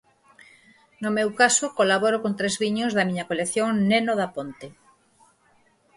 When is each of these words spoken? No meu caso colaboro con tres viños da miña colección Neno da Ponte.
No 1.03 1.09
meu 1.17 1.29
caso 1.39 1.65
colaboro 1.79 2.17
con 2.23 2.33
tres 2.39 2.55
viños 2.63 2.91
da 2.93 3.07
miña 3.09 3.27
colección 3.29 3.69
Neno 3.89 4.13
da 4.19 4.27
Ponte. 4.35 4.67